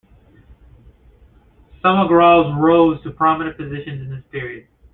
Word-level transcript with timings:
Some 1.83 1.97
Agrawals 1.97 2.57
rose 2.59 3.03
to 3.03 3.11
prominent 3.11 3.55
positions 3.55 4.01
in 4.01 4.09
this 4.09 4.23
period. 4.31 4.67